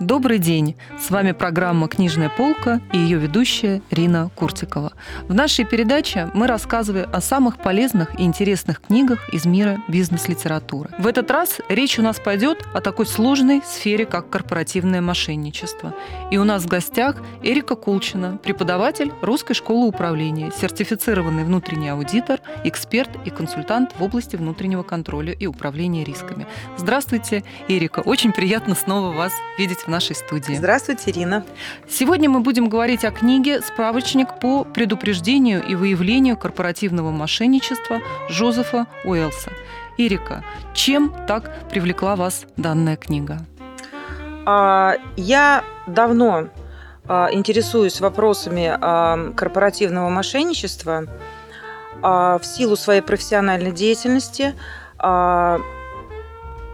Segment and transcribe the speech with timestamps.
[0.00, 0.74] Добрый день!
[0.98, 4.92] С вами программа «Книжная полка» и ее ведущая Рина Куртикова.
[5.28, 10.90] В нашей передаче мы рассказываем о самых полезных и интересных книгах из мира бизнес-литературы.
[10.98, 15.94] В этот раз речь у нас пойдет о такой сложной сфере, как корпоративное мошенничество.
[16.32, 23.10] И у нас в гостях Эрика Кулчина, преподаватель Русской школы управления, сертифицированный внутренний аудитор, эксперт
[23.24, 26.48] и консультант в области внутреннего контроля и управления рисками.
[26.76, 28.00] Здравствуйте, Эрика!
[28.00, 30.54] Очень приятно снова вас видеть в нашей студии.
[30.54, 31.44] Здравствуйте, Ирина.
[31.88, 39.50] Сегодня мы будем говорить о книге «Справочник по предупреждению и выявлению корпоративного мошенничества» Жозефа Уэлса.
[39.96, 40.42] Эрика,
[40.74, 43.38] чем так привлекла вас данная книга?
[44.46, 46.48] А, я давно
[47.06, 51.04] а, интересуюсь вопросами а, корпоративного мошенничества
[52.02, 54.54] в силу своей профессиональной деятельности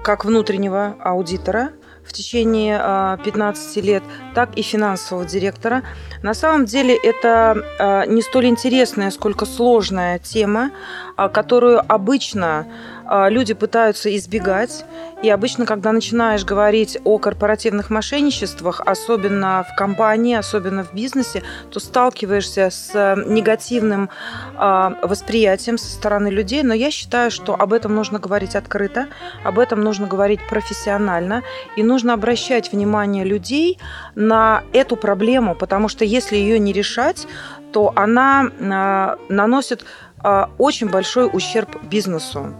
[0.03, 1.71] как внутреннего аудитора,
[2.05, 2.79] в течение
[3.25, 4.03] 15 а, лет,
[4.35, 5.83] так и финансового директора.
[6.23, 10.71] На самом деле это а, не столь интересная, сколько сложная тема,
[11.17, 12.67] а, которую обычно
[13.11, 14.85] люди пытаются избегать.
[15.23, 21.81] И обычно, когда начинаешь говорить о корпоративных мошенничествах, особенно в компании, особенно в бизнесе, то
[21.81, 24.09] сталкиваешься с негативным
[24.57, 26.63] восприятием со стороны людей.
[26.63, 29.09] Но я считаю, что об этом нужно говорить открыто,
[29.45, 31.43] об этом нужно говорить профессионально,
[31.77, 33.79] и нужно обращать внимание людей
[34.15, 37.27] на эту проблему, потому что если ее не решать,
[37.73, 39.85] то она наносит
[40.59, 42.55] очень большой ущерб бизнесу.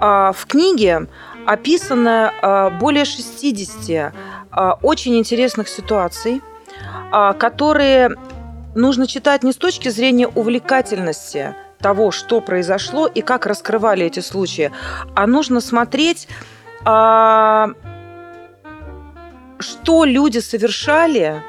[0.00, 1.06] А, в книге
[1.46, 4.12] описано а, более 60
[4.50, 6.42] а, очень интересных ситуаций,
[7.38, 8.16] которые
[8.74, 14.70] нужно читать не с точки зрения увлекательности того, что произошло и как раскрывали эти случаи,
[15.14, 16.28] а нужно смотреть,
[16.84, 17.74] что
[20.04, 21.42] люди совершали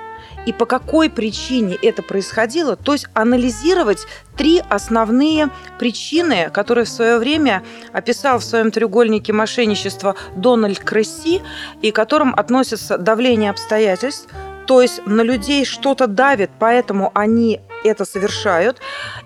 [0.45, 4.05] и по какой причине это происходило, то есть анализировать
[4.37, 11.41] три основные причины, которые в свое время описал в своем треугольнике мошенничества Дональд Кресси,
[11.81, 14.27] и к которым относятся давление обстоятельств,
[14.65, 18.77] то есть на людей что-то давит, поэтому они это совершают,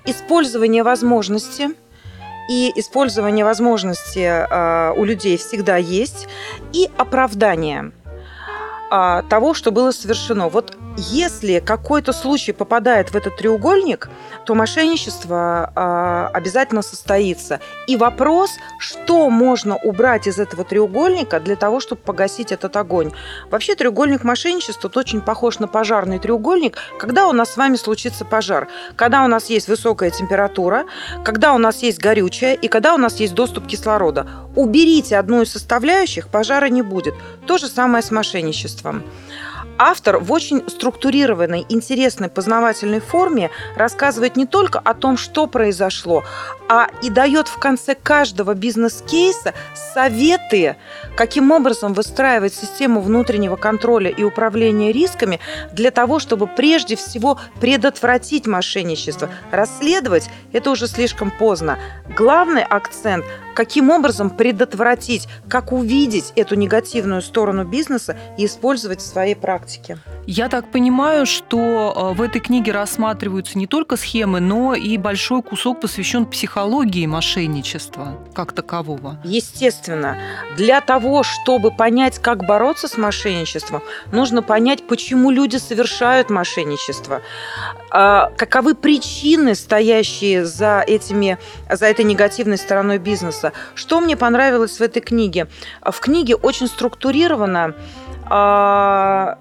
[0.05, 1.71] использование возможности,
[2.49, 6.27] и использование возможности э, у людей всегда есть,
[6.73, 7.91] и оправдание
[8.91, 10.49] э, того, что было совершено.
[10.49, 14.09] Вот если какой-то случай попадает в этот треугольник,
[14.45, 17.59] то мошенничество э, обязательно состоится.
[17.87, 23.11] И вопрос, что можно убрать из этого треугольника для того, чтобы погасить этот огонь.
[23.49, 28.67] Вообще треугольник мошенничества очень похож на пожарный треугольник, когда у нас с вами случится пожар.
[28.95, 30.85] Когда у нас есть высокая температура,
[31.23, 34.27] когда у нас есть горючее и когда у нас есть доступ кислорода.
[34.55, 37.15] Уберите одну из составляющих, пожара не будет.
[37.47, 39.03] То же самое с мошенничеством.
[39.77, 46.23] Автор в очень структурированной, интересной, познавательной форме рассказывает не только о том, что произошло,
[46.69, 49.53] а и дает в конце каждого бизнес-кейса
[49.93, 50.75] советы,
[51.15, 55.39] каким образом выстраивать систему внутреннего контроля и управления рисками
[55.71, 59.29] для того, чтобы прежде всего предотвратить мошенничество.
[59.51, 61.79] Расследовать– это уже слишком поздно.
[62.15, 69.35] Главный акцент– каким образом предотвратить, как увидеть эту негативную сторону бизнеса и использовать в своей
[69.35, 69.62] практике.
[70.25, 75.41] Я так понимаю, что э, в этой книге рассматриваются не только схемы, но и большой
[75.41, 79.19] кусок посвящен психологии мошенничества как такового.
[79.23, 80.17] Естественно,
[80.57, 83.81] для того, чтобы понять, как бороться с мошенничеством,
[84.11, 87.21] нужно понять, почему люди совершают мошенничество,
[87.89, 91.37] а, каковы причины, стоящие за, этими,
[91.69, 93.53] за этой негативной стороной бизнеса.
[93.75, 95.47] Что мне понравилось в этой книге?
[95.81, 97.75] В книге очень структурировано
[98.35, 99.37] а,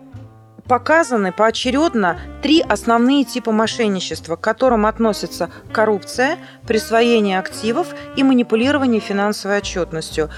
[0.69, 6.36] показаны поочередно три основные типа мошенничества, к которым относятся коррупция,
[6.66, 10.28] присвоение активов и манипулирование финансовой отчетностью.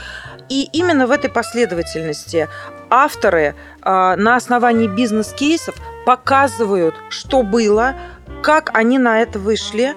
[0.49, 2.49] И именно в этой последовательности
[2.91, 5.75] авторы э, на основании бизнес-кейсов
[6.07, 7.95] показывают, что было,
[8.43, 9.97] как они на это вышли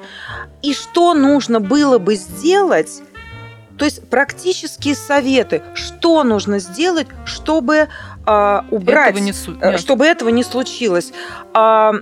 [0.63, 3.03] и что нужно было бы сделать
[3.77, 7.89] то есть практические советы, что нужно сделать, чтобы
[8.27, 11.11] э, убрать, этого не, э, чтобы этого не случилось.
[11.55, 11.93] Э,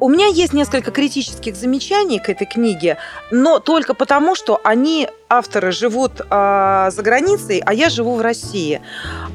[0.00, 2.98] у меня есть несколько критических замечаний к этой книге,
[3.30, 8.82] но только потому, что они, авторы, живут э, за границей, а я живу в России.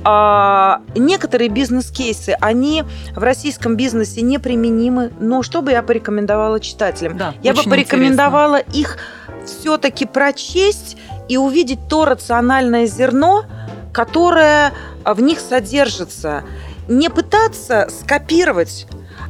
[0.05, 2.83] Э, некоторые бизнес-кейсы, они
[3.15, 7.17] в российском бизнесе неприменимы, но что бы я порекомендовала читателям?
[7.17, 8.97] Да, я бы порекомендовала их
[9.45, 10.97] все-таки прочесть
[11.29, 13.45] и увидеть то рациональное зерно,
[13.91, 14.73] которое
[15.05, 16.43] в них содержится.
[16.87, 18.87] Не пытаться скопировать,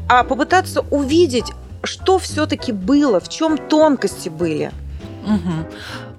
[0.07, 1.51] а попытаться увидеть,
[1.83, 4.71] что все-таки было, в чем тонкости были.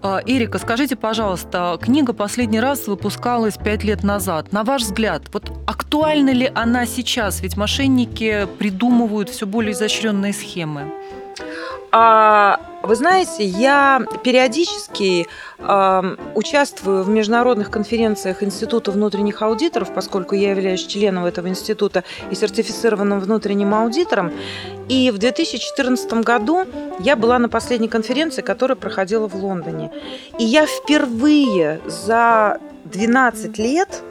[0.02, 4.52] А, Эрика, скажите, пожалуйста, книга последний раз выпускалась пять лет назад.
[4.52, 7.40] На ваш взгляд, вот актуальна ли она сейчас?
[7.40, 10.92] Ведь мошенники придумывают все более изощренные схемы.
[11.92, 12.60] А,
[12.90, 15.28] вы знаете, я периодически
[15.60, 22.02] э, участвую в международных конференциях Института внутренних аудиторов, поскольку я являюсь членом этого института
[22.32, 24.32] и сертифицированным внутренним аудитором.
[24.88, 26.64] И в 2014 году
[26.98, 29.92] я была на последней конференции, которая проходила в Лондоне.
[30.40, 34.02] И я впервые за 12 лет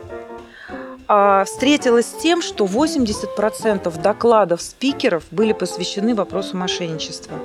[1.46, 7.40] встретилась с тем, что 80% докладов спикеров были посвящены вопросу мошенничества.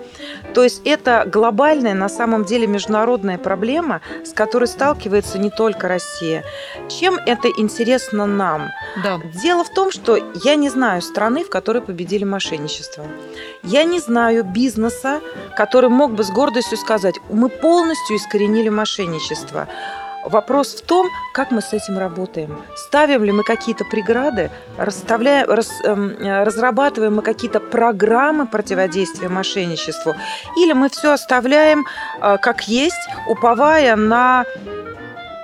[0.52, 6.44] То есть это глобальная, на самом деле, международная проблема, с которой сталкивается не только Россия.
[6.88, 8.70] Чем это интересно нам?
[9.02, 9.19] Да.
[9.43, 13.06] Дело в том, что я не знаю страны, в которой победили мошенничество.
[13.62, 15.22] Я не знаю бизнеса,
[15.56, 19.69] который мог бы с гордостью сказать, мы полностью искоренили мошенничество.
[20.25, 22.62] Вопрос в том, как мы с этим работаем.
[22.76, 30.15] Ставим ли мы какие-то преграды, расставляем, рас, эм, разрабатываем мы какие-то программы противодействия мошенничеству,
[30.56, 31.85] или мы все оставляем
[32.23, 34.44] э, как есть, уповая на,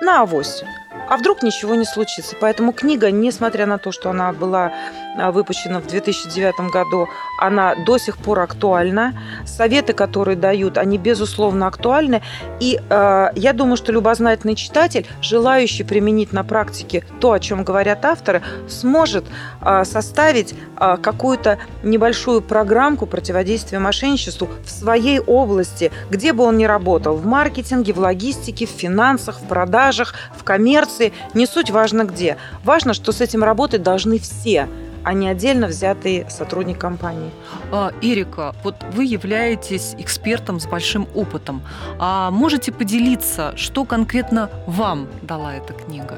[0.01, 0.63] на авось.
[1.11, 2.37] А вдруг ничего не случится?
[2.39, 4.71] Поэтому книга, несмотря на то, что она была
[5.17, 7.09] а, выпущена в 2009 году,
[7.41, 9.13] она до сих пор актуальна.
[9.45, 12.21] Советы, которые дают, они безусловно актуальны.
[12.59, 18.05] И э, я думаю, что любознательный читатель, желающий применить на практике то, о чем говорят
[18.05, 19.25] авторы, сможет
[19.61, 26.65] э, составить э, какую-то небольшую программку противодействия мошенничеству в своей области, где бы он ни
[26.65, 31.11] работал, в маркетинге, в логистике, в финансах, в продажах, в коммерции.
[31.33, 32.37] Не суть важно где.
[32.63, 34.67] Важно, что с этим работать должны все
[35.03, 37.31] а не отдельно взятый сотрудник компании.
[37.71, 41.61] А, Эрика, вот вы являетесь экспертом с большим опытом.
[41.99, 46.17] А можете поделиться, что конкретно вам дала эта книга?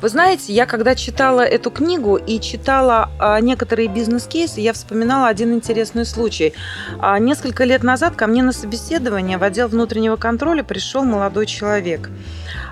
[0.00, 5.54] Вы знаете, я когда читала эту книгу и читала а, некоторые бизнес-кейсы, я вспоминала один
[5.54, 6.52] интересный случай.
[6.98, 12.10] А, несколько лет назад ко мне на собеседование в отдел внутреннего контроля пришел молодой человек.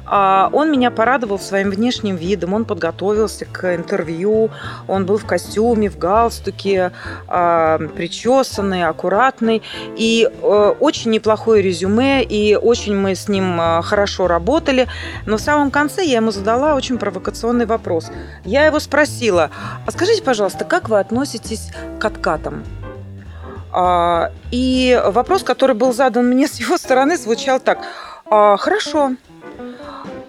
[0.06, 4.50] А, он меня порадовал своим внешним видом, он подготовился к интервью,
[4.86, 6.92] он был в костюме, в галстуке,
[7.26, 9.62] а, причесанный, аккуратный,
[9.96, 14.88] и э, очень неплохое резюме, и очень мы с ним а, хорошо работали.
[15.26, 18.10] Но в самом конце я ему задала очень провокационный вопрос.
[18.44, 19.50] Я его спросила,
[19.86, 22.64] а скажите, пожалуйста, как вы относитесь к откатам?
[24.52, 27.78] И вопрос, который был задан мне с его стороны, звучал так.
[28.30, 29.16] Хорошо,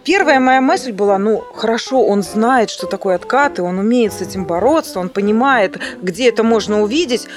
[0.06, 4.46] Первая моя мысль была, ну, хорошо, он знает, что такое откаты, он умеет с этим
[4.46, 7.28] бороться, он понимает, где это можно увидеть.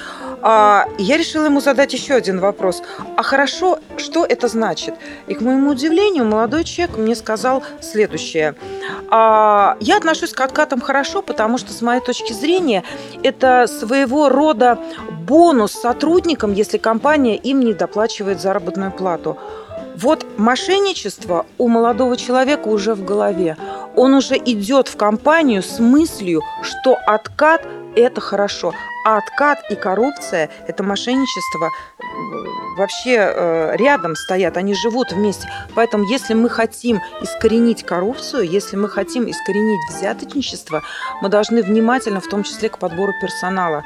[0.42, 2.82] А я решила ему задать еще один вопрос.
[3.16, 4.94] А хорошо, что это значит?
[5.28, 8.54] И к моему удивлению, молодой человек мне сказал следующее.
[9.10, 12.84] А, я отношусь к откатам хорошо, потому что, с моей точки зрения,
[13.22, 14.78] это своего рода
[15.10, 19.38] бонус сотрудникам, если компания им не доплачивает заработную плату.
[20.00, 23.56] Вот мошенничество у молодого человека уже в голове.
[23.96, 28.72] Он уже идет в компанию с мыслью, что откат– это хорошо.
[29.04, 31.70] А откат и коррупция– это мошенничество
[32.78, 35.48] вообще э, рядом стоят, они живут вместе.
[35.74, 40.82] Поэтому если мы хотим искоренить коррупцию, если мы хотим искоренить взяточничество,
[41.20, 43.84] мы должны внимательно, в том числе к подбору персонала,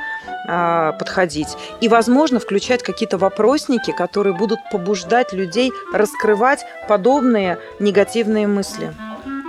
[0.48, 1.56] э, подходить.
[1.80, 8.92] И, возможно, включать какие-то вопросники, которые будут побуждать людей раскрывать подобные негативные мысли.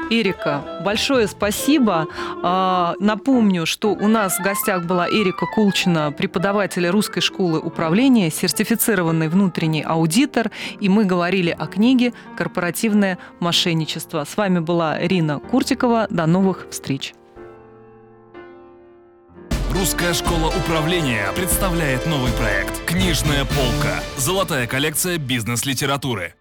[0.09, 2.07] Эрика, большое спасибо.
[2.43, 9.29] А, напомню, что у нас в гостях была Эрика Кулчина, преподаватель русской школы управления, сертифицированный
[9.29, 14.23] внутренний аудитор, и мы говорили о книге «Корпоративное мошенничество».
[14.23, 16.07] С вами была Рина Куртикова.
[16.09, 17.13] До новых встреч.
[19.71, 24.03] Русская школа управления представляет новый проект «Книжная полка.
[24.17, 26.35] Золотая коллекция бизнес-литературы».